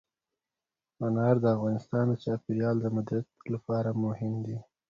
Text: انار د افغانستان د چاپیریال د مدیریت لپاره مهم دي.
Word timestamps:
انار 1.05 1.35
د 1.43 1.45
افغانستان 1.55 2.05
د 2.09 2.13
چاپیریال 2.23 2.75
د 2.81 2.85
مدیریت 2.95 3.27
لپاره 3.53 3.89
مهم 4.03 4.33
دي. 4.45 4.57